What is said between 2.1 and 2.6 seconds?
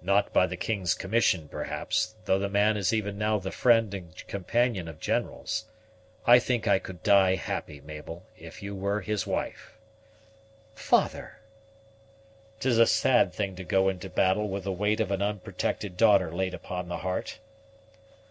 though the